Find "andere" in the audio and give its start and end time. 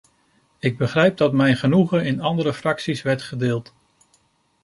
2.21-2.53